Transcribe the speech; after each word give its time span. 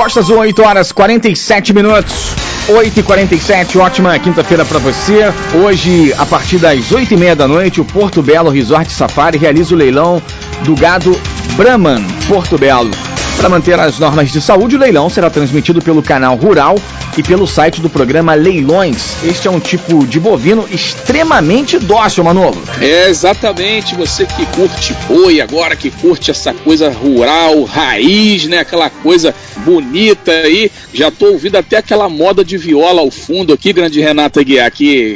Costa 0.00 0.20
Azul, 0.20 0.38
8 0.38 0.62
horas 0.62 0.92
47 0.92 1.74
minutos. 1.74 2.30
8 2.70 3.00
e 3.00 3.02
47 3.02 3.76
ótima 3.76 4.18
quinta-feira 4.18 4.64
para 4.64 4.78
você. 4.78 5.30
Hoje, 5.62 6.14
a 6.16 6.24
partir 6.24 6.56
das 6.56 6.90
8 6.90 7.12
e 7.12 7.16
meia 7.18 7.36
da 7.36 7.46
noite, 7.46 7.82
o 7.82 7.84
Porto 7.84 8.22
Belo 8.22 8.48
Resort 8.48 8.90
Safari 8.90 9.36
realiza 9.36 9.74
o 9.74 9.76
leilão 9.76 10.22
do 10.64 10.74
gado 10.74 11.14
Brahman 11.54 12.02
Porto 12.26 12.56
Belo. 12.56 12.90
Para 13.40 13.48
manter 13.48 13.80
as 13.80 13.98
normas 13.98 14.30
de 14.30 14.38
saúde, 14.38 14.76
o 14.76 14.78
leilão 14.78 15.08
será 15.08 15.30
transmitido 15.30 15.80
pelo 15.80 16.02
canal 16.02 16.36
Rural 16.36 16.78
e 17.16 17.22
pelo 17.22 17.46
site 17.46 17.80
do 17.80 17.88
programa 17.88 18.34
Leilões. 18.34 19.24
Este 19.24 19.48
é 19.48 19.50
um 19.50 19.58
tipo 19.58 20.06
de 20.06 20.20
bovino 20.20 20.68
extremamente 20.70 21.78
dócil, 21.78 22.22
Manolo. 22.22 22.62
É, 22.78 23.08
exatamente. 23.08 23.94
Você 23.94 24.26
que 24.26 24.44
curte 24.44 24.94
boi 25.08 25.40
agora, 25.40 25.74
que 25.74 25.90
curte 25.90 26.30
essa 26.30 26.52
coisa 26.52 26.90
rural, 26.90 27.64
raiz, 27.64 28.44
né? 28.44 28.58
Aquela 28.58 28.90
coisa 28.90 29.34
bonita 29.64 30.30
aí. 30.30 30.70
Já 30.92 31.10
tô 31.10 31.28
ouvindo 31.28 31.56
até 31.56 31.78
aquela 31.78 32.10
moda 32.10 32.44
de 32.44 32.58
viola 32.58 33.00
ao 33.00 33.10
fundo 33.10 33.54
aqui, 33.54 33.72
grande 33.72 34.02
Renata 34.02 34.44
Guiar, 34.44 34.70
que 34.70 35.14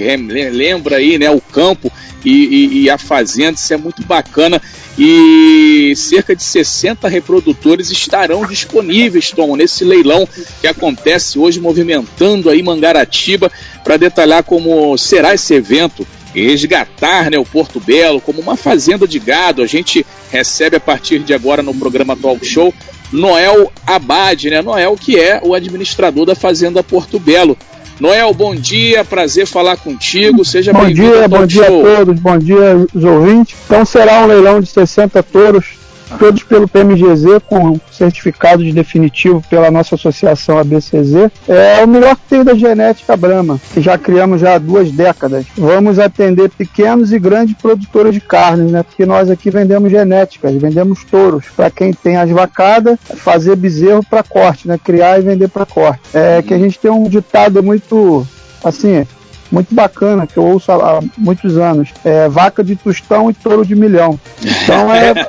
lembra 0.50 0.96
aí, 0.96 1.18
né? 1.18 1.30
O 1.30 1.42
campo 1.42 1.92
e, 2.24 2.30
e, 2.30 2.82
e 2.84 2.90
a 2.90 2.96
fazenda, 2.96 3.58
isso 3.58 3.74
é 3.74 3.76
muito 3.76 4.02
bacana 4.02 4.62
e 4.98 5.92
cerca 5.96 6.34
de 6.36 6.42
60 6.42 7.08
reprodutores 7.08 7.90
estarão 8.14 8.46
disponíveis, 8.46 9.32
Tom, 9.32 9.56
nesse 9.56 9.84
leilão 9.84 10.28
que 10.60 10.68
acontece 10.68 11.36
hoje 11.36 11.60
movimentando 11.60 12.48
aí 12.48 12.62
Mangaratiba 12.62 13.50
para 13.82 13.96
detalhar 13.96 14.44
como 14.44 14.96
será 14.96 15.34
esse 15.34 15.52
evento 15.52 16.06
resgatar 16.32 17.30
né, 17.30 17.38
o 17.38 17.44
Porto 17.44 17.78
Belo 17.80 18.20
como 18.20 18.40
uma 18.40 18.56
fazenda 18.56 19.06
de 19.06 19.18
gado. 19.18 19.62
A 19.62 19.66
gente 19.66 20.06
recebe 20.30 20.76
a 20.76 20.80
partir 20.80 21.20
de 21.20 21.34
agora 21.34 21.62
no 21.62 21.74
programa 21.74 22.16
Talk 22.16 22.44
Show 22.44 22.72
Noel 23.12 23.72
Abad, 23.86 24.44
né? 24.50 24.62
Noel 24.62 24.96
que 24.96 25.18
é 25.18 25.40
o 25.42 25.54
administrador 25.54 26.26
da 26.26 26.34
Fazenda 26.34 26.82
Porto 26.82 27.18
Belo. 27.20 27.56
Noel, 28.00 28.34
bom 28.34 28.56
dia, 28.56 29.04
prazer 29.04 29.46
falar 29.46 29.76
contigo. 29.76 30.44
Seja 30.44 30.72
bem-vindo. 30.72 31.12
Bom 31.12 31.14
dia, 31.14 31.28
bom 31.28 31.46
dia 31.46 31.64
show. 31.66 31.80
a 31.80 31.96
todos, 31.96 32.20
bom 32.20 32.38
dia 32.38 32.86
os 32.92 33.04
ouvintes. 33.04 33.56
Então 33.66 33.84
será 33.84 34.24
um 34.24 34.26
leilão 34.26 34.60
de 34.60 34.68
60 34.68 35.22
touros 35.22 35.83
todos 36.18 36.42
pelo 36.42 36.68
PMGZ, 36.68 37.40
com 37.46 37.78
certificado 37.90 38.62
de 38.62 38.72
definitivo 38.72 39.42
pela 39.48 39.70
nossa 39.70 39.94
associação 39.94 40.58
ABCZ. 40.58 41.30
É 41.48 41.84
o 41.84 41.88
melhor 41.88 42.16
que 42.16 42.22
tem 42.28 42.44
da 42.44 42.54
genética 42.54 43.16
Brahma, 43.16 43.60
que 43.72 43.80
já 43.80 43.96
criamos 43.98 44.40
já 44.40 44.54
há 44.54 44.58
duas 44.58 44.90
décadas. 44.90 45.46
Vamos 45.56 45.98
atender 45.98 46.50
pequenos 46.50 47.12
e 47.12 47.18
grandes 47.18 47.56
produtores 47.56 48.14
de 48.14 48.20
carne, 48.20 48.70
né? 48.70 48.82
Porque 48.82 49.06
nós 49.06 49.30
aqui 49.30 49.50
vendemos 49.50 49.90
genéticas, 49.90 50.54
vendemos 50.54 51.04
touros. 51.04 51.46
Para 51.56 51.70
quem 51.70 51.92
tem 51.92 52.16
as 52.16 52.30
vacadas, 52.30 52.98
fazer 53.16 53.56
bezerro 53.56 54.04
para 54.08 54.22
corte, 54.22 54.68
né? 54.68 54.78
Criar 54.82 55.18
e 55.18 55.22
vender 55.22 55.48
para 55.48 55.66
corte. 55.66 56.00
É 56.12 56.42
que 56.42 56.54
a 56.54 56.58
gente 56.58 56.78
tem 56.78 56.90
um 56.90 57.08
ditado 57.08 57.62
muito 57.62 58.26
assim, 58.62 59.06
muito 59.54 59.72
bacana, 59.72 60.26
que 60.26 60.36
eu 60.36 60.44
ouço 60.44 60.72
há, 60.72 61.00
muitos 61.16 61.56
anos. 61.56 61.88
É 62.04 62.28
vaca 62.28 62.64
de 62.64 62.74
tostão 62.74 63.30
e 63.30 63.34
touro 63.34 63.64
de 63.64 63.76
milhão. 63.76 64.18
Então 64.42 64.92
é. 64.92 65.14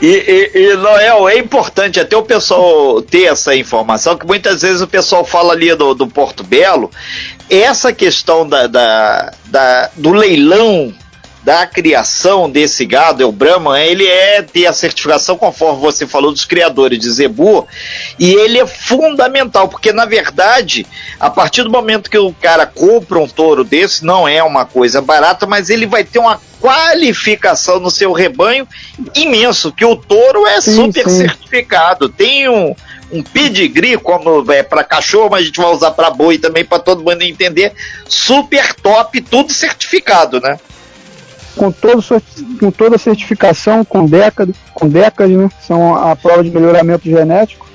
e, 0.00 0.06
e, 0.06 0.50
e, 0.54 0.76
Noel, 0.76 1.28
é 1.28 1.38
importante 1.38 1.98
até 1.98 2.16
o 2.16 2.22
pessoal 2.22 3.02
ter 3.02 3.24
essa 3.24 3.54
informação, 3.56 4.16
que 4.16 4.24
muitas 4.26 4.62
vezes 4.62 4.80
o 4.80 4.86
pessoal 4.86 5.24
fala 5.24 5.52
ali 5.52 5.74
do, 5.74 5.92
do 5.92 6.06
Porto 6.06 6.44
Belo, 6.44 6.90
essa 7.50 7.92
questão 7.92 8.48
da, 8.48 8.68
da, 8.68 9.32
da 9.46 9.90
do 9.96 10.12
leilão 10.12 10.94
da 11.42 11.66
criação 11.66 12.50
desse 12.50 12.84
gado, 12.84 13.22
é 13.22 13.26
o 13.26 13.32
Brahman, 13.32 13.80
ele 13.80 14.06
é 14.06 14.42
ter 14.42 14.66
a 14.66 14.72
certificação, 14.72 15.36
conforme 15.36 15.80
você 15.80 16.06
falou, 16.06 16.32
dos 16.32 16.44
criadores 16.44 16.98
de 16.98 17.10
zebu, 17.10 17.66
e 18.18 18.32
ele 18.34 18.58
é 18.58 18.66
fundamental, 18.66 19.68
porque 19.68 19.92
na 19.92 20.04
verdade, 20.04 20.86
a 21.18 21.30
partir 21.30 21.62
do 21.62 21.70
momento 21.70 22.10
que 22.10 22.18
o 22.18 22.32
cara 22.32 22.66
compra 22.66 23.18
um 23.18 23.28
touro 23.28 23.64
desse, 23.64 24.04
não 24.04 24.26
é 24.26 24.42
uma 24.42 24.64
coisa 24.64 25.00
barata, 25.00 25.46
mas 25.46 25.70
ele 25.70 25.86
vai 25.86 26.04
ter 26.04 26.18
uma 26.18 26.40
qualificação 26.60 27.78
no 27.78 27.90
seu 27.90 28.12
rebanho 28.12 28.66
imenso, 29.14 29.72
que 29.72 29.84
o 29.84 29.96
touro 29.96 30.46
é 30.46 30.60
sim, 30.60 30.74
super 30.74 31.08
sim. 31.08 31.18
certificado, 31.18 32.08
tem 32.08 32.48
um, 32.48 32.74
um 33.12 33.22
pedigree, 33.22 33.96
como 33.96 34.50
é 34.52 34.62
para 34.62 34.82
cachorro, 34.82 35.30
mas 35.30 35.42
a 35.42 35.44
gente 35.46 35.60
vai 35.60 35.70
usar 35.70 35.92
para 35.92 36.10
boi 36.10 36.36
também, 36.36 36.64
para 36.64 36.80
todo 36.80 37.04
mundo 37.04 37.22
entender, 37.22 37.72
super 38.08 38.74
top, 38.74 39.20
tudo 39.20 39.52
certificado, 39.52 40.40
né? 40.40 40.58
Com, 41.58 41.72
todo, 41.72 42.02
com 42.58 42.70
toda 42.70 42.96
a 42.96 42.98
certificação, 42.98 43.84
com 43.84 44.06
décadas, 44.06 44.54
com 44.72 44.88
décadas, 44.88 45.36
né? 45.36 45.50
São 45.60 45.94
a 45.94 46.14
prova 46.14 46.42
de 46.42 46.50
melhoramento 46.50 47.04
genético. 47.04 47.68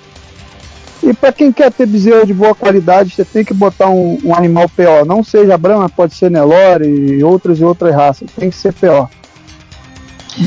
E 1.04 1.14
para 1.14 1.34
quem 1.34 1.52
quer 1.52 1.70
ter 1.72 1.86
bezerro 1.86 2.26
de 2.26 2.34
boa 2.34 2.56
qualidade, 2.56 3.14
você 3.14 3.26
tem 3.26 3.44
que 3.44 3.54
botar 3.54 3.90
um, 3.90 4.18
um 4.24 4.34
animal 4.34 4.70
PO. 4.70 5.06
Não 5.06 5.22
seja 5.22 5.58
Brahma, 5.58 5.90
pode 5.90 6.16
ser 6.16 6.32
Nelore 6.32 6.88
e 6.88 7.24
outras 7.24 7.60
e 7.60 7.64
outras 7.64 7.94
raças. 7.94 8.30
Tem 8.36 8.50
que 8.50 8.56
ser 8.56 8.72
PO. 8.74 9.10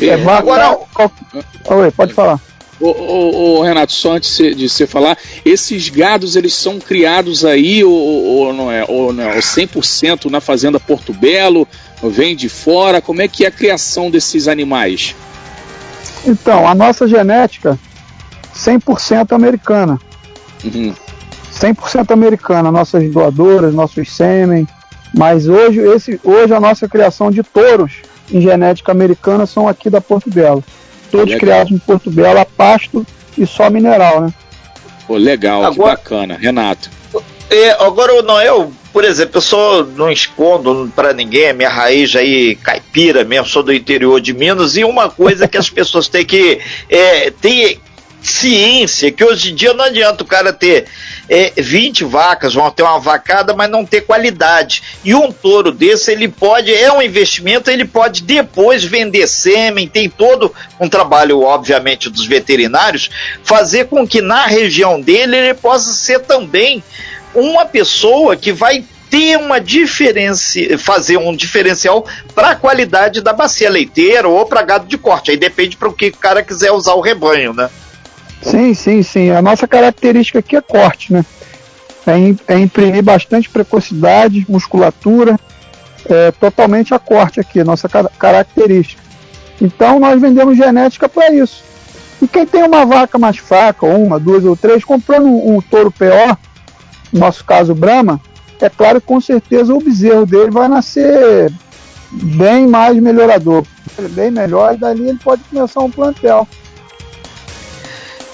É, 0.03 0.14
agora, 0.14 0.78
qual... 0.94 1.12
Oi, 1.78 1.91
pode 1.91 2.14
falar. 2.14 2.41
Ô, 2.80 2.88
ô, 2.88 3.58
ô, 3.58 3.62
Renato, 3.62 3.92
só 3.92 4.12
antes 4.12 4.36
de 4.36 4.68
você 4.68 4.86
falar, 4.86 5.16
esses 5.44 5.88
gados 5.88 6.36
eles 6.36 6.53
são 6.53 6.78
criados 6.78 7.44
aí 7.44 7.82
ou, 7.82 7.92
ou 7.92 8.53
não 8.53 8.70
é, 8.70 8.84
ou 8.86 9.14
não 9.14 9.24
é, 9.24 9.38
100% 9.38 10.30
na 10.30 10.42
fazenda 10.42 10.78
Porto 10.78 11.14
Belo, 11.14 11.66
vem 12.02 12.36
de 12.36 12.48
fora? 12.48 13.00
Como 13.00 13.22
é 13.22 13.28
que 13.28 13.44
é 13.44 13.48
a 13.48 13.50
criação 13.50 14.10
desses 14.10 14.48
animais? 14.48 15.14
Então, 16.24 16.66
a 16.66 16.74
nossa 16.74 17.06
genética 17.06 17.78
100% 18.54 19.32
americana. 19.32 20.00
Uhum. 20.64 20.94
100% 21.52 22.10
americana, 22.12 22.70
nossas 22.70 23.10
doadoras, 23.10 23.74
nossos 23.74 24.10
sêmen. 24.10 24.66
Mas 25.14 25.48
hoje, 25.48 25.80
esse, 25.80 26.20
hoje 26.22 26.52
a 26.52 26.60
nossa 26.60 26.88
criação 26.88 27.30
de 27.30 27.42
touros 27.42 28.02
em 28.30 28.40
genética 28.40 28.92
americana 28.92 29.46
são 29.46 29.68
aqui 29.68 29.88
da 29.88 30.00
Porto 30.00 30.28
Belo. 30.28 30.62
Todos 31.10 31.26
legal. 31.26 31.40
criados 31.40 31.72
em 31.72 31.78
Porto 31.78 32.10
Belo 32.10 32.40
a 32.40 32.44
pasto 32.44 33.06
e 33.38 33.46
só 33.46 33.70
mineral, 33.70 34.20
né? 34.20 34.34
Pô, 35.06 35.16
legal, 35.16 35.62
agora, 35.64 35.96
que 35.96 36.02
bacana. 36.02 36.36
Renato. 36.36 36.90
É, 37.48 37.70
agora 37.82 38.14
o 38.14 38.22
Noel, 38.22 38.72
por 38.96 39.04
exemplo, 39.04 39.36
eu 39.36 39.42
sou, 39.42 39.84
não 39.84 40.10
escondo 40.10 40.90
para 40.96 41.12
ninguém, 41.12 41.50
a 41.50 41.52
minha 41.52 41.68
raiz 41.68 42.16
aí 42.16 42.56
caipira 42.56 43.24
mesmo, 43.24 43.46
sou 43.46 43.62
do 43.62 43.70
interior 43.70 44.22
de 44.22 44.32
Minas, 44.32 44.74
e 44.74 44.84
uma 44.84 45.10
coisa 45.10 45.46
que 45.46 45.58
as 45.58 45.68
pessoas 45.68 46.08
têm 46.08 46.24
que 46.24 46.62
é, 46.88 47.30
ter 47.30 47.78
ciência 48.22 49.12
que 49.12 49.22
hoje 49.22 49.52
em 49.52 49.54
dia 49.54 49.74
não 49.74 49.84
adianta 49.84 50.24
o 50.24 50.26
cara 50.26 50.50
ter 50.50 50.86
é, 51.28 51.52
20 51.58 52.04
vacas, 52.04 52.54
vão 52.54 52.70
ter 52.70 52.84
uma 52.84 52.98
vacada, 52.98 53.54
mas 53.54 53.68
não 53.68 53.84
ter 53.84 54.00
qualidade. 54.00 54.82
E 55.04 55.14
um 55.14 55.30
touro 55.30 55.72
desse, 55.72 56.10
ele 56.10 56.26
pode, 56.26 56.72
é 56.72 56.90
um 56.90 57.02
investimento, 57.02 57.70
ele 57.70 57.84
pode 57.84 58.22
depois 58.22 58.82
vender 58.82 59.26
sêmen, 59.26 59.86
tem 59.86 60.08
todo 60.08 60.54
um 60.80 60.88
trabalho, 60.88 61.42
obviamente, 61.42 62.08
dos 62.08 62.24
veterinários, 62.24 63.10
fazer 63.44 63.88
com 63.88 64.08
que 64.08 64.22
na 64.22 64.46
região 64.46 64.98
dele 64.98 65.36
ele 65.36 65.54
possa 65.54 65.92
ser 65.92 66.20
também 66.20 66.82
uma 67.36 67.66
pessoa 67.66 68.36
que 68.36 68.52
vai 68.52 68.84
ter 69.10 69.36
uma 69.36 69.60
diferença, 69.60 70.58
fazer 70.78 71.16
um 71.16 71.34
diferencial 71.34 72.04
para 72.34 72.50
a 72.50 72.56
qualidade 72.56 73.20
da 73.20 73.32
bacia 73.32 73.70
leiteira 73.70 74.28
ou 74.28 74.44
para 74.47 74.62
gado 74.62 74.86
de 74.86 74.98
corte. 74.98 75.30
Aí 75.30 75.36
depende 75.36 75.76
para 75.76 75.88
o 75.88 75.92
que 75.92 76.08
o 76.08 76.16
cara 76.16 76.42
quiser 76.42 76.72
usar 76.72 76.94
o 76.94 77.00
rebanho, 77.00 77.52
né? 77.52 77.70
Sim, 78.42 78.74
sim, 78.74 79.02
sim. 79.02 79.30
A 79.30 79.41
nossa 79.41 79.66
característica 79.66 80.38
aqui 80.38 80.56
é 80.56 80.60
corte, 80.60 81.12
né? 81.12 81.24
É, 82.06 82.54
é 82.54 82.58
imprimir 82.58 83.02
bastante 83.02 83.48
precocidade, 83.48 84.47
musculatura, 84.48 85.38
é, 86.08 86.30
totalmente 86.32 86.94
a 86.94 86.98
corte 86.98 87.41
aqui, 87.41 87.62
nossa 87.64 87.88
car 87.88 88.08
característica. 88.18 89.03
Então 89.60 89.98
nós 89.98 90.20
vendemos 90.20 90.56
genética 90.56 91.08
para 91.08 91.32
isso. 91.32 91.64
E 92.22 92.28
quem 92.28 92.47
tem 92.47 92.62
uma 92.62 92.84
vaca 92.86 93.18
mais 93.18 93.38
fraca, 93.38 93.86
uma, 93.86 94.18
duas 94.18 94.44
ou 94.44 94.56
três, 94.56 94.84
comprando 94.84 95.27
um, 95.27 95.56
um 95.56 95.60
touro 95.60 95.91
PO, 95.91 96.38
no 97.12 97.20
nosso 97.20 97.44
caso 97.44 97.74
Brahma, 97.74 98.20
é 98.60 98.68
claro 98.68 99.00
que 99.00 99.06
com 99.06 99.20
certeza 99.20 99.74
o 99.74 99.80
bezerro 99.80 100.26
dele 100.26 100.50
vai 100.50 100.68
nascer 100.68 101.53
bem 102.10 102.66
mais 102.66 102.97
melhorador, 102.98 103.64
bem 104.10 104.30
melhor, 104.30 104.74
e 104.74 104.78
dali 104.78 105.08
ele 105.08 105.18
pode 105.18 105.42
começar 105.44 105.80
um 105.80 105.91
plantel. 105.91 106.47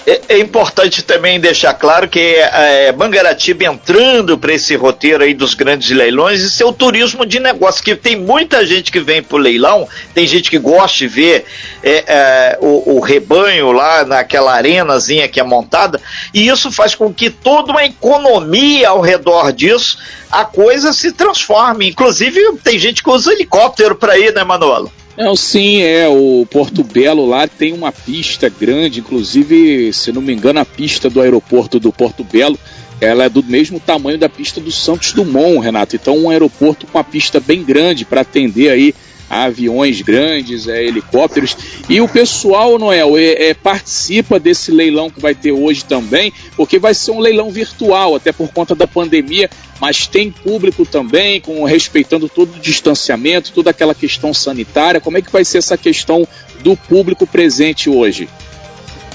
É, 0.05 0.21
é, 0.29 0.39
importante 0.39 1.01
também 1.01 1.39
deixar 1.39 1.73
claro 1.73 2.09
que 2.09 2.19
é, 2.19 2.91
Mangaratiba 2.91 3.63
entrando 3.63 4.37
para 4.37 4.53
esse 4.53 4.75
roteiro 4.75 5.23
aí 5.23 5.33
dos 5.33 5.53
grandes 5.53 5.89
leilões, 5.91 6.41
isso 6.41 6.67
é 6.67 6.73
turismo 6.73 7.25
de 7.25 7.39
negócio, 7.39 7.81
que 7.81 7.95
tem 7.95 8.17
muita 8.17 8.65
gente 8.65 8.91
que 8.91 8.99
vem 8.99 9.23
para 9.23 9.35
o 9.37 9.39
leilão, 9.39 9.87
tem 10.13 10.27
gente 10.27 10.49
que 10.49 10.57
gosta 10.57 10.97
de 10.97 11.07
ver 11.07 11.45
é, 11.81 12.03
é, 12.05 12.57
o, 12.59 12.97
o, 12.97 12.99
rebanho 12.99 13.71
lá 13.71 14.03
naquela 14.03 14.53
arenazinha 14.53 15.29
que 15.29 15.39
é 15.39 15.43
montada, 15.43 16.01
e 16.33 16.47
isso 16.49 16.69
faz 16.69 16.93
com 16.93 17.13
que 17.13 17.29
toda 17.29 17.71
uma 17.71 17.85
economia 17.85 18.89
ao 18.89 18.99
redor 18.99 19.53
disso, 19.53 19.97
a 20.29 20.43
coisa 20.43 20.91
se 20.91 21.13
transforme. 21.13 21.89
Inclusive, 21.89 22.57
tem 22.63 22.77
gente 22.77 23.01
que 23.01 23.09
usa 23.09 23.31
helicóptero 23.31 23.95
para 23.95 24.17
ir, 24.17 24.33
né, 24.33 24.43
Manolo? 24.43 24.91
Não, 25.17 25.35
sim, 25.35 25.81
é. 25.81 26.07
O 26.07 26.45
Porto 26.49 26.83
Belo 26.83 27.25
lá 27.25 27.47
tem 27.47 27.71
uma 27.73 27.91
pista 27.91 28.49
grande, 28.49 28.99
inclusive, 28.99 29.93
se 29.93 30.11
não 30.11 30.21
me 30.21 30.33
engano, 30.33 30.59
a 30.59 30.65
pista 30.65 31.09
do 31.09 31.21
aeroporto 31.21 31.79
do 31.79 31.91
Porto 31.91 32.23
Belo 32.23 32.57
ela 33.03 33.25
é 33.25 33.29
do 33.29 33.43
mesmo 33.43 33.79
tamanho 33.79 34.17
da 34.17 34.29
pista 34.29 34.61
do 34.61 34.71
Santos 34.71 35.11
Dumont, 35.11 35.59
Renato. 35.59 35.95
Então, 35.95 36.17
um 36.17 36.29
aeroporto 36.29 36.87
com 36.87 36.97
uma 36.97 37.03
pista 37.03 37.39
bem 37.39 37.63
grande 37.63 38.05
para 38.05 38.21
atender 38.21 38.69
aí 38.69 38.95
aviões 39.41 40.01
grandes, 40.01 40.67
é, 40.67 40.83
helicópteros. 40.83 41.57
E 41.89 41.99
o 41.99 42.07
pessoal, 42.07 42.77
Noel, 42.77 43.17
é, 43.17 43.49
é, 43.49 43.53
participa 43.53 44.39
desse 44.39 44.71
leilão 44.71 45.09
que 45.09 45.19
vai 45.19 45.33
ter 45.33 45.51
hoje 45.51 45.83
também, 45.85 46.31
porque 46.55 46.77
vai 46.77 46.93
ser 46.93 47.11
um 47.11 47.19
leilão 47.19 47.49
virtual, 47.49 48.15
até 48.15 48.31
por 48.31 48.49
conta 48.49 48.75
da 48.75 48.87
pandemia, 48.87 49.49
mas 49.79 50.07
tem 50.07 50.31
público 50.31 50.85
também, 50.85 51.41
com 51.41 51.63
respeitando 51.63 52.29
todo 52.29 52.55
o 52.55 52.59
distanciamento, 52.59 53.51
toda 53.51 53.69
aquela 53.69 53.95
questão 53.95 54.33
sanitária. 54.33 55.01
Como 55.01 55.17
é 55.17 55.21
que 55.21 55.31
vai 55.31 55.43
ser 55.43 55.57
essa 55.57 55.77
questão 55.77 56.27
do 56.61 56.75
público 56.75 57.25
presente 57.25 57.89
hoje? 57.89 58.29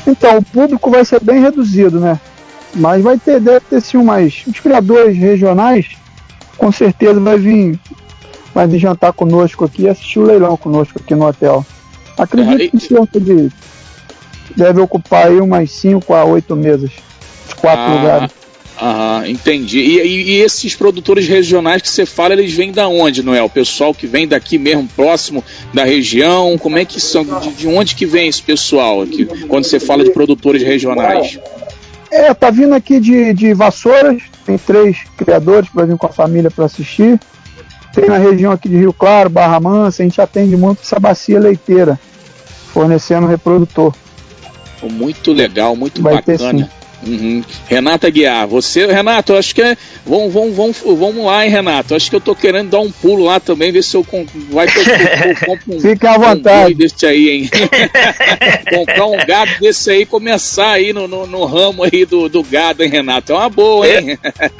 Então, 0.06 0.38
o 0.38 0.42
público 0.42 0.90
vai 0.90 1.04
ser 1.04 1.20
bem 1.22 1.40
reduzido, 1.40 2.00
né? 2.00 2.18
Mas 2.74 3.02
vai 3.02 3.18
ter, 3.18 3.40
deve 3.40 3.60
ter 3.60 3.80
sim 3.80 3.96
umas. 3.96 4.42
Os 4.46 4.60
criadores 4.60 5.16
regionais, 5.16 5.86
com 6.56 6.70
certeza 6.70 7.18
vai 7.20 7.38
vir 7.38 7.78
vai 8.58 8.66
vir 8.66 8.80
jantar 8.80 9.12
conosco 9.12 9.64
aqui 9.64 9.82
e 9.82 9.88
assistir 9.88 10.18
o 10.18 10.24
leilão 10.24 10.56
conosco 10.56 10.98
aqui 10.98 11.14
no 11.14 11.28
hotel. 11.28 11.64
Acredito 12.18 12.60
é, 12.60 12.68
que 12.68 12.80
cerca 12.80 13.20
de. 13.20 13.52
Deve 14.56 14.80
ocupar 14.80 15.28
aí 15.28 15.40
umas 15.40 15.70
5 15.70 16.12
a 16.12 16.24
8 16.24 16.56
mesas. 16.56 16.90
De 17.48 17.54
quatro 17.54 17.84
ah, 17.84 17.94
lugares. 17.94 18.30
Aham, 18.82 19.28
entendi. 19.28 19.78
E, 19.78 20.00
e, 20.00 20.22
e, 20.30 20.40
esses 20.40 20.74
produtores 20.74 21.28
regionais 21.28 21.80
que 21.82 21.88
você 21.88 22.04
fala, 22.04 22.32
eles 22.32 22.52
vêm 22.52 22.72
da 22.72 22.88
onde, 22.88 23.22
Noel? 23.22 23.44
O 23.44 23.50
pessoal 23.50 23.94
que 23.94 24.08
vem 24.08 24.26
daqui 24.26 24.58
mesmo, 24.58 24.88
próximo 24.88 25.44
da 25.72 25.84
região? 25.84 26.58
Como 26.58 26.76
é 26.76 26.84
que 26.84 27.00
são? 27.00 27.24
De, 27.24 27.52
de 27.52 27.68
onde 27.68 27.94
que 27.94 28.06
vem 28.06 28.26
esse 28.26 28.42
pessoal 28.42 29.02
aqui, 29.02 29.24
quando 29.46 29.66
você 29.66 29.78
fala 29.78 30.02
de 30.02 30.10
produtores 30.10 30.64
regionais? 30.64 31.38
É, 32.10 32.34
tá 32.34 32.50
vindo 32.50 32.74
aqui 32.74 32.98
de, 32.98 33.32
de 33.34 33.54
Vassouras, 33.54 34.20
tem 34.44 34.58
três 34.58 34.96
criadores 35.16 35.68
para 35.68 35.86
vir 35.86 35.96
com 35.96 36.06
a 36.06 36.12
família 36.12 36.50
para 36.50 36.64
assistir. 36.64 37.20
Tem 37.92 38.06
na 38.06 38.18
região 38.18 38.52
aqui 38.52 38.68
de 38.68 38.76
Rio 38.76 38.92
Claro, 38.92 39.30
Barra 39.30 39.58
Mansa, 39.58 40.02
a 40.02 40.04
gente 40.04 40.20
atende 40.20 40.56
muito 40.56 40.82
essa 40.82 41.00
bacia 41.00 41.40
leiteira, 41.40 41.98
fornecendo 42.72 43.26
reprodutor. 43.26 43.94
Muito 44.82 45.32
legal, 45.32 45.74
muito 45.74 46.00
Vai 46.02 46.16
bacana. 46.16 46.70
Uhum. 47.06 47.44
Renata 47.66 48.10
Guiar, 48.10 48.46
você, 48.46 48.86
Renato, 48.86 49.34
acho 49.34 49.54
que 49.54 49.62
é. 49.62 49.76
Vamos, 50.04 50.32
vamos, 50.32 50.56
vamos, 50.56 50.78
vamos 50.98 51.24
lá, 51.24 51.44
hein, 51.44 51.50
Renato? 51.50 51.94
Acho 51.94 52.10
que 52.10 52.16
eu 52.16 52.20
tô 52.20 52.34
querendo 52.34 52.70
dar 52.70 52.80
um 52.80 52.90
pulo 52.90 53.24
lá 53.24 53.38
também, 53.38 53.70
ver 53.70 53.82
se 53.82 53.96
eu 53.96 54.04
vai 54.50 54.66
comprar 54.66 55.76
um, 55.76 55.80
Fica 55.80 56.10
à 56.12 56.18
vontade. 56.18 56.74
Um 56.74 56.76
desse 56.76 57.06
aí, 57.06 57.28
hein? 57.30 57.50
comprar 58.70 59.06
um 59.06 59.16
gado 59.26 59.50
desse 59.60 59.90
aí 59.90 60.06
começar 60.06 60.72
aí 60.72 60.92
no, 60.92 61.06
no, 61.06 61.26
no, 61.26 61.44
ramo 61.44 61.84
aí 61.84 62.04
do, 62.04 62.28
do 62.28 62.42
gado, 62.42 62.82
hein, 62.82 62.90
Renato? 62.90 63.32
É 63.32 63.36
uma 63.36 63.48
boa, 63.48 63.86
hein? 63.86 64.18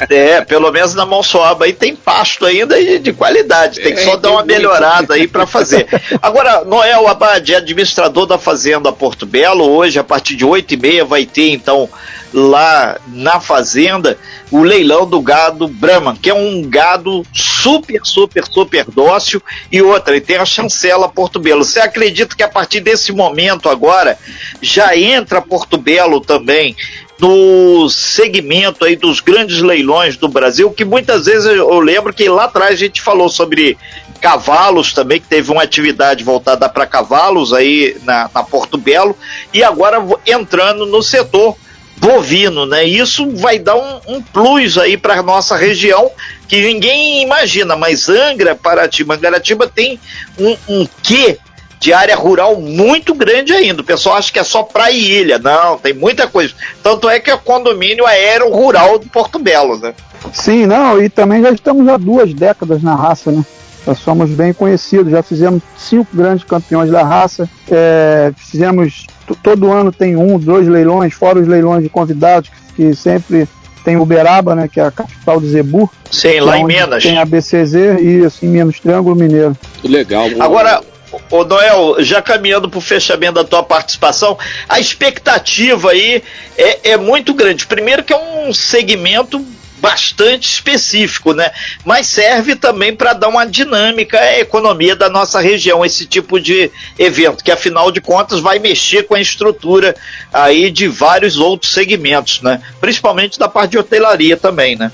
É, 0.09 0.31
é 0.31 0.45
pelo 0.45 0.71
menos 0.71 0.95
na 0.95 1.05
Monsoaba 1.05 1.65
aí 1.65 1.73
tem 1.73 1.97
pasto 1.97 2.47
ainda 2.47 2.81
de, 2.81 2.99
de 2.99 3.13
qualidade. 3.13 3.81
Tem 3.81 3.95
que 3.95 4.01
é, 4.01 4.05
só 4.05 4.17
dar 4.17 4.31
uma 4.31 4.45
melhorada 4.45 5.15
aí 5.15 5.27
para 5.27 5.47
fazer. 5.47 5.87
Agora, 6.23 6.65
Noel 6.65 7.09
Abad, 7.09 7.55
administrador 7.55 8.27
da 8.27 8.39
Fazenda 8.39 8.93
Porto 8.93 9.27
Belo, 9.27 9.69
hoje, 9.69 9.99
a 9.99 10.05
partir 10.05 10.37
de 10.37 10.45
8 10.45 10.75
e 10.75 10.77
meia, 10.77 11.05
vai 11.05 11.27
ter 11.27 11.51
então 11.51 11.89
lá 12.33 12.99
na 13.09 13.41
fazenda 13.41 14.19
o 14.51 14.63
leilão 14.63 15.07
do 15.07 15.21
gado 15.21 15.69
Brahman, 15.69 16.17
que 16.17 16.31
é 16.31 16.35
um 16.35 16.63
gado 16.63 17.25
super, 17.33 18.01
super, 18.05 18.45
super 18.45 18.85
dócil. 18.87 19.43
E 19.71 19.83
outra, 19.83 20.15
ele 20.15 20.25
tem 20.25 20.37
a 20.37 20.45
chancela 20.45 21.09
Porto 21.09 21.39
Belo. 21.39 21.65
Você 21.65 21.81
acredita 21.81 22.35
que 22.35 22.43
a 22.43 22.49
partir 22.49 22.81
desse 22.81 23.13
momento 23.13 23.69
agora 23.69 24.19
já 24.63 24.97
entra 24.97 25.43
Porto 25.43 25.77
Belo 25.77 26.21
também 26.21 26.75
no 27.19 27.89
segmento 27.91 28.85
aí 28.85 28.95
dos 28.95 29.21
grandes 29.21 29.61
leilões 29.61 30.17
do 30.17 30.29
Brasil, 30.29 30.71
que 30.71 30.85
muitas 30.85 31.27
vezes 31.27 31.47
eu 31.47 31.81
lembro 31.81 32.15
que 32.15 32.29
lá 32.29 32.45
atrás 32.45 32.75
a 32.75 32.77
gente 32.77 33.03
falou 33.03 33.29
sobre 33.29 33.77
cavalos 34.21 34.93
também, 34.93 35.21
que 35.21 35.27
teve 35.27 35.51
uma 35.51 35.63
atividade 35.63 36.23
voltada 36.23 36.69
para 36.69 36.87
cavalos 36.87 37.53
aí 37.53 37.97
na, 38.05 38.31
na 38.33 38.43
Porto 38.43 38.79
Belo, 38.79 39.17
e 39.53 39.65
agora 39.65 39.99
entrando 40.27 40.87
no 40.87 41.03
setor 41.03 41.57
bovino, 42.01 42.67
né? 42.67 42.85
Isso 42.85 43.31
vai 43.37 43.59
dar 43.59 43.77
um, 43.77 44.17
um 44.17 44.23
plus 44.23 44.79
aí 44.79 44.97
para 44.97 45.23
nossa 45.23 45.57
região 45.57 46.11
que 46.47 46.61
ninguém 46.61 47.23
imagina, 47.23 47.77
mas 47.77 48.09
Angra, 48.09 48.55
Paraty, 48.55 49.05
Mangaratiba 49.05 49.69
tem 49.69 50.01
um, 50.39 50.57
um 50.69 50.89
quê 51.03 51.39
de 51.79 51.93
área 51.93 52.17
rural 52.17 52.57
muito 52.61 53.15
grande 53.15 53.53
ainda. 53.53 53.83
O 53.83 53.85
pessoal 53.85 54.17
acha 54.17 54.33
que 54.33 54.39
é 54.39 54.45
só 54.45 54.63
praia 54.63 54.95
e 54.95 55.21
ilha. 55.21 55.39
Não, 55.39 55.79
tem 55.79 55.93
muita 55.93 56.27
coisa. 56.27 56.55
Tanto 56.83 57.09
é 57.09 57.21
que 57.21 57.31
é 57.31 57.35
o 57.35 57.39
condomínio 57.39 58.07
aéreo 58.07 58.51
rural 58.51 58.99
do 58.99 59.07
Porto 59.07 59.39
Belo, 59.39 59.79
né? 59.79 59.95
Sim, 60.33 60.67
não, 60.67 61.01
e 61.01 61.09
também 61.09 61.43
já 61.43 61.51
estamos 61.51 61.87
há 61.89 61.97
duas 61.97 62.35
décadas 62.35 62.83
na 62.83 62.95
raça, 62.95 63.31
né? 63.31 63.45
Nós 63.89 64.01
somos 64.01 64.29
bem 64.29 64.53
conhecidos, 64.53 65.11
já 65.11 65.23
fizemos 65.23 65.63
cinco 65.79 66.15
grandes 66.15 66.45
campeões 66.45 66.91
da 66.91 67.03
raça, 67.03 67.49
é, 67.71 68.31
fizemos 68.37 69.07
todo 69.43 69.73
ano 69.73 69.91
tem 69.91 70.15
um, 70.15 70.39
dois 70.39 70.69
leilões, 70.69 71.15
fora 71.15 71.39
os 71.39 71.49
leilões 71.49 71.83
de 71.83 71.89
convidados, 71.89 72.51
que, 72.51 72.75
que 72.77 72.95
sempre 72.95 73.49
tem 73.83 73.97
Uberaba, 73.97 74.55
né, 74.55 74.69
que 74.69 74.79
é 74.79 74.85
a 74.85 74.91
capital 74.91 75.41
do 75.41 75.49
Zebu. 75.49 75.91
Sim, 76.11 76.41
lá 76.41 76.59
é 76.59 76.61
em 76.61 76.67
Minas. 76.67 77.03
Tem 77.03 77.17
a 77.17 77.25
BCZ 77.25 77.75
e 78.03 78.27
assim, 78.27 78.47
Minas 78.47 78.79
Triângulo 78.79 79.17
Mineiro. 79.17 79.57
Legal. 79.83 80.27
Agora, 80.39 80.83
Ô 81.31 81.43
Noel, 81.43 81.97
já 82.01 82.21
caminhando 82.21 82.69
para 82.69 82.77
o 82.77 82.83
fechamento 82.83 83.33
da 83.33 83.45
tua 83.45 83.63
participação, 83.63 84.37
a 84.69 84.79
expectativa 84.79 85.93
aí 85.93 86.23
é, 86.59 86.91
é 86.91 86.97
muito 86.99 87.33
grande. 87.33 87.67
Primeiro 87.67 88.05
que 88.05 88.13
é 88.13 88.19
um 88.19 88.53
segmento 88.53 89.43
bastante 89.81 90.49
específico, 90.49 91.33
né? 91.33 91.51
Mas 91.85 92.07
serve 92.07 92.57
também 92.57 92.95
para 92.95 93.13
dar 93.13 93.29
uma 93.29 93.47
dinâmica 93.47 94.19
à 94.19 94.39
economia 94.39 94.95
da 94.95 95.09
nossa 95.09 95.41
região, 95.41 95.85
esse 95.85 96.07
tipo 96.07 96.41
de 96.41 96.71
evento, 96.99 97.43
que 97.43 97.51
afinal 97.51 97.91
de 97.91 98.01
contas 98.01 98.41
vai 98.41 98.59
mexer 98.59 99.05
com 99.05 99.15
a 99.15 99.21
estrutura 99.21 99.95
aí 100.33 100.71
de 100.71 100.89
vários 100.89 101.39
outros 101.39 101.73
segmentos, 101.73 102.43
né? 102.43 102.61
Principalmente 102.81 103.39
da 103.39 103.49
parte 103.49 103.73
de 103.73 103.79
hotelaria 103.79 104.37
também, 104.37 104.77
né? 104.77 104.91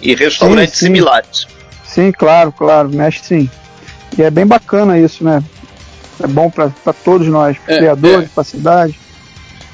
E 0.00 0.14
restaurantes 0.14 0.74
sim, 0.74 0.80
sim. 0.80 0.86
similares. 0.86 1.46
Sim, 1.86 2.12
claro, 2.12 2.52
claro, 2.52 2.88
mexe 2.88 3.20
sim. 3.22 3.50
E 4.16 4.22
é 4.22 4.30
bem 4.30 4.46
bacana 4.46 4.98
isso, 4.98 5.24
né? 5.24 5.42
É 6.22 6.26
bom 6.26 6.50
para 6.50 6.70
todos 7.04 7.26
nós, 7.26 7.56
é, 7.66 7.78
criadores, 7.78 8.26
é. 8.26 8.30
para 8.32 8.40
a 8.42 8.44
cidade. 8.44 9.03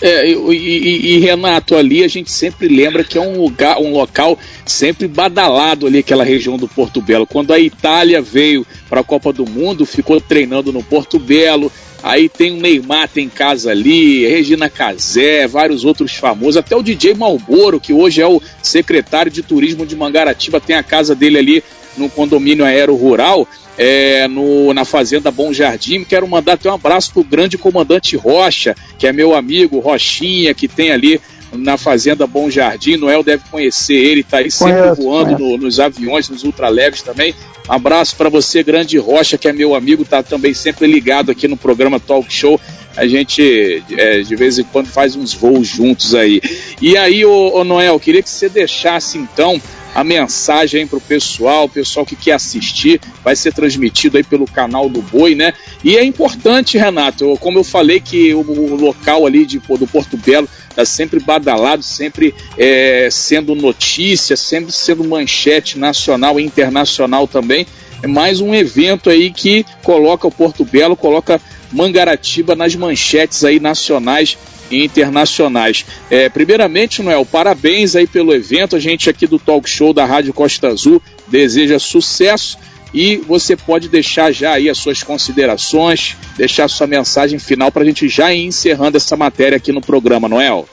É, 0.02 0.26
e, 0.26 0.32
e, 0.32 1.14
e, 1.14 1.18
Renato, 1.18 1.76
ali 1.76 2.02
a 2.02 2.08
gente 2.08 2.32
sempre 2.32 2.68
lembra 2.68 3.04
que 3.04 3.18
é 3.18 3.20
um 3.20 3.40
lugar, 3.40 3.78
um 3.78 3.92
local 3.92 4.38
sempre 4.64 5.06
badalado 5.06 5.86
ali, 5.86 5.98
aquela 5.98 6.24
região 6.24 6.56
do 6.56 6.66
Porto 6.66 7.02
Belo. 7.02 7.26
Quando 7.26 7.52
a 7.52 7.60
Itália 7.60 8.22
veio 8.22 8.66
para 8.88 9.00
a 9.00 9.04
Copa 9.04 9.32
do 9.32 9.44
Mundo, 9.44 9.84
ficou 9.84 10.20
treinando 10.20 10.72
no 10.72 10.82
Porto 10.82 11.18
Belo. 11.18 11.70
Aí 12.02 12.30
tem 12.30 12.52
o 12.52 12.56
Neymar 12.56 13.08
tem 13.08 13.28
casa 13.28 13.72
ali, 13.72 14.26
Regina 14.26 14.70
Casé, 14.70 15.46
vários 15.46 15.84
outros 15.84 16.14
famosos, 16.14 16.56
até 16.56 16.74
o 16.74 16.82
DJ 16.82 17.12
Malboro, 17.12 17.78
que 17.78 17.92
hoje 17.92 18.22
é 18.22 18.26
o 18.26 18.40
secretário 18.62 19.30
de 19.30 19.42
turismo 19.42 19.84
de 19.84 19.94
Mangaratiba, 19.94 20.58
tem 20.60 20.76
a 20.76 20.82
casa 20.82 21.14
dele 21.14 21.36
ali 21.36 21.64
no 21.96 22.08
condomínio 22.08 22.64
aéreo 22.64 22.94
rural 22.94 23.46
é, 23.76 24.28
no, 24.28 24.74
na 24.74 24.84
Fazenda 24.84 25.30
Bom 25.30 25.52
Jardim. 25.52 26.04
Quero 26.04 26.28
mandar 26.28 26.52
até 26.52 26.70
um 26.70 26.74
abraço 26.74 27.12
pro 27.12 27.24
grande 27.24 27.56
comandante 27.56 28.16
Rocha, 28.16 28.76
que 28.98 29.06
é 29.06 29.12
meu 29.12 29.34
amigo, 29.34 29.78
Rochinha, 29.78 30.52
que 30.52 30.68
tem 30.68 30.92
ali 30.92 31.20
na 31.52 31.76
Fazenda 31.76 32.26
Bom 32.26 32.50
Jardim. 32.50 32.96
Noel 32.96 33.22
deve 33.22 33.42
conhecer 33.50 33.94
ele, 33.94 34.22
tá 34.22 34.38
aí 34.38 34.50
sempre 34.50 34.82
conheço, 34.82 35.02
voando 35.02 35.36
conheço. 35.36 35.56
No, 35.56 35.58
nos 35.58 35.80
aviões, 35.80 36.28
nos 36.28 36.44
ultraleves 36.44 37.02
também. 37.02 37.34
Abraço 37.68 38.16
para 38.16 38.28
você, 38.28 38.62
grande 38.62 38.98
Rocha, 38.98 39.38
que 39.38 39.48
é 39.48 39.52
meu 39.52 39.74
amigo, 39.74 40.04
tá 40.04 40.22
também 40.22 40.52
sempre 40.52 40.86
ligado 40.86 41.30
aqui 41.30 41.48
no 41.48 41.56
programa 41.56 41.98
Talk 41.98 42.32
Show. 42.32 42.60
A 42.96 43.06
gente 43.06 43.82
é, 43.96 44.20
de 44.20 44.36
vez 44.36 44.58
em 44.58 44.64
quando 44.64 44.88
faz 44.88 45.16
uns 45.16 45.32
voos 45.32 45.66
juntos 45.66 46.14
aí. 46.14 46.40
E 46.82 46.96
aí, 46.96 47.24
ô, 47.24 47.54
ô 47.54 47.64
Noel, 47.64 47.98
queria 47.98 48.22
que 48.22 48.28
você 48.28 48.48
deixasse 48.48 49.16
então 49.16 49.60
a 49.94 50.04
mensagem 50.04 50.86
para 50.86 50.98
o 50.98 51.00
pessoal, 51.00 51.64
o 51.64 51.68
pessoal 51.68 52.06
que 52.06 52.16
quer 52.16 52.32
assistir, 52.32 53.00
vai 53.24 53.34
ser 53.34 53.52
transmitido 53.52 54.16
aí 54.16 54.22
pelo 54.22 54.46
canal 54.46 54.88
do 54.88 55.02
Boi, 55.02 55.34
né? 55.34 55.52
E 55.82 55.96
é 55.96 56.04
importante, 56.04 56.78
Renato, 56.78 57.36
como 57.40 57.58
eu 57.58 57.64
falei 57.64 58.00
que 58.00 58.32
o, 58.34 58.76
local 58.76 59.26
ali 59.26 59.44
de, 59.44 59.58
do 59.58 59.86
Porto 59.86 60.16
Belo 60.16 60.48
está 60.68 60.84
sempre 60.84 61.18
badalado, 61.18 61.82
sempre 61.82 62.34
é, 62.56 63.08
sendo 63.10 63.54
notícia, 63.54 64.36
sempre 64.36 64.72
sendo 64.72 65.04
manchete 65.04 65.78
nacional 65.78 66.38
e 66.38 66.44
internacional 66.44 67.26
também. 67.26 67.66
É 68.02 68.06
mais 68.06 68.40
um 68.40 68.54
evento 68.54 69.10
aí 69.10 69.30
que 69.30 69.66
coloca 69.82 70.26
o 70.26 70.30
Porto 70.30 70.64
Belo, 70.64 70.96
coloca 70.96 71.40
Mangaratiba 71.72 72.54
nas 72.54 72.74
manchetes 72.74 73.44
aí 73.44 73.60
nacionais 73.60 74.36
e 74.70 74.84
internacionais. 74.84 75.84
É, 76.10 76.28
primeiramente, 76.28 77.02
Noel, 77.02 77.24
parabéns 77.24 77.96
aí 77.96 78.06
pelo 78.06 78.34
evento. 78.34 78.76
A 78.76 78.80
gente 78.80 79.10
aqui 79.10 79.26
do 79.26 79.38
Talk 79.38 79.68
Show 79.68 79.92
da 79.92 80.04
Rádio 80.04 80.32
Costa 80.32 80.68
Azul 80.68 81.02
deseja 81.28 81.78
sucesso 81.78 82.58
e 82.92 83.16
você 83.18 83.56
pode 83.56 83.88
deixar 83.88 84.32
já 84.32 84.52
aí 84.52 84.68
as 84.68 84.78
suas 84.78 85.02
considerações, 85.02 86.16
deixar 86.36 86.68
sua 86.68 86.86
mensagem 86.86 87.38
final 87.38 87.70
para 87.70 87.82
a 87.82 87.86
gente 87.86 88.08
já 88.08 88.32
ir 88.32 88.46
encerrando 88.46 88.96
essa 88.96 89.16
matéria 89.16 89.56
aqui 89.56 89.72
no 89.72 89.80
programa, 89.80 90.28
Noel. 90.28 90.68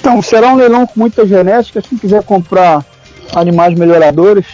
Então, 0.00 0.22
será 0.22 0.52
um 0.52 0.56
leilão 0.56 0.86
com 0.86 1.00
muita 1.00 1.26
genética. 1.26 1.82
Quem 1.82 1.98
quiser 1.98 2.22
comprar 2.22 2.84
animais 3.34 3.76
melhoradores, 3.76 4.46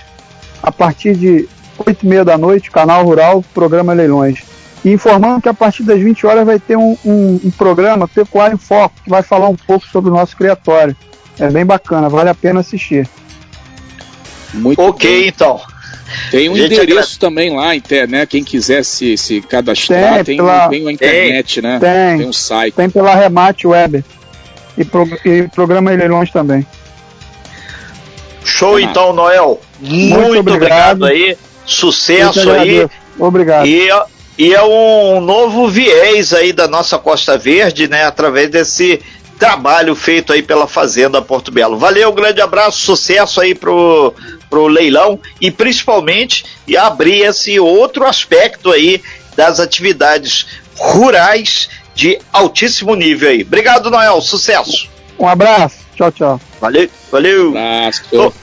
a 0.63 0.73
partir 0.73 1.15
de 1.15 1.49
8 1.79 2.05
e 2.05 2.09
meia 2.09 2.25
da 2.25 2.39
noite, 2.39 2.71
canal 2.71 3.05
Rural, 3.05 3.45
programa 3.53 3.93
Leilões. 3.93 4.54
E 4.85 4.91
informando 4.91 5.41
que 5.41 5.49
a 5.49 5.55
partir 5.55 5.83
das 5.83 5.99
20 5.99 6.27
horas 6.27 6.45
vai 6.45 6.59
ter 6.59 6.77
um, 6.77 6.97
um, 7.05 7.41
um 7.45 7.51
programa 7.51 8.07
Pecuário 8.07 8.55
em 8.55 8.59
Foco, 8.59 8.95
que 9.03 9.09
vai 9.09 9.23
falar 9.23 9.49
um 9.49 9.57
pouco 9.57 9.87
sobre 9.87 10.11
o 10.11 10.15
nosso 10.15 10.37
criatório. 10.37 10.95
É 11.39 11.49
bem 11.49 11.65
bacana, 11.65 12.09
vale 12.09 12.29
a 12.29 12.35
pena 12.35 12.61
assistir. 12.61 13.09
Muito 14.53 14.81
ok, 14.81 15.21
bem. 15.21 15.29
então. 15.29 15.61
Tem 16.31 16.49
um 16.49 16.57
endereço 16.57 17.19
também 17.19 17.57
lá, 17.57 17.71
né? 18.09 18.27
Quem 18.27 18.45
quiser 18.45 18.85
se, 18.85 19.17
se 19.17 19.41
cadastrar, 19.41 20.17
tem, 20.17 20.25
tem, 20.25 20.37
pela... 20.37 20.69
tem 20.69 20.87
a 20.87 20.93
internet, 20.93 21.61
tem, 21.61 21.71
né? 21.71 21.79
Tem, 21.81 22.19
tem 22.19 22.29
um 22.29 22.33
site. 22.33 22.75
Tem 22.75 22.91
pela 22.91 23.15
Remate 23.15 23.67
Web. 23.67 24.05
E, 24.77 24.85
pro, 24.85 25.09
e 25.25 25.49
programa 25.49 25.93
Leilões 25.93 26.31
também. 26.31 26.67
Show 28.45 28.77
ah. 28.77 28.83
então, 28.83 29.13
Noel. 29.13 29.61
Muito, 29.81 30.19
Muito 30.19 30.41
obrigado. 30.41 31.03
obrigado. 31.03 31.05
aí. 31.05 31.37
Sucesso 31.65 32.51
aí. 32.51 32.87
Obrigado. 33.19 33.67
E, 33.67 33.89
e 34.37 34.53
é 34.53 34.63
um 34.63 35.21
novo 35.21 35.69
viés 35.69 36.33
aí 36.33 36.53
da 36.53 36.67
nossa 36.67 36.99
Costa 36.99 37.39
Verde, 37.39 37.89
né? 37.89 38.05
Através 38.05 38.51
desse 38.51 39.01
trabalho 39.39 39.95
feito 39.95 40.33
aí 40.33 40.43
pela 40.43 40.67
Fazenda 40.67 41.21
Porto 41.23 41.51
Belo. 41.51 41.79
Valeu, 41.79 42.11
um 42.11 42.15
grande 42.15 42.41
abraço, 42.41 42.79
sucesso 42.79 43.41
aí 43.41 43.55
pro, 43.55 44.15
pro 44.49 44.67
leilão 44.67 45.19
e 45.41 45.51
principalmente 45.51 46.45
e 46.67 46.77
abrir 46.77 47.23
esse 47.23 47.59
outro 47.61 48.07
aspecto 48.07 48.71
aí 48.71 49.03
das 49.37 49.61
atividades 49.61 50.47
rurais 50.77 51.69
de 51.95 52.19
altíssimo 52.33 52.95
nível 52.95 53.31
aí. 53.31 53.43
Obrigado, 53.43 53.91
Noel, 53.91 54.21
sucesso. 54.21 54.89
Um 55.19 55.29
abraço, 55.29 55.77
tchau, 55.97 56.11
tchau. 56.11 56.41
Valeu, 56.61 56.89
valeu. 57.11 57.53
Um 57.53 57.85
abraço. 57.85 58.35